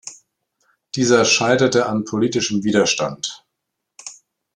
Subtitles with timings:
[0.95, 3.45] Dieser scheiterte an politischem Widerstand.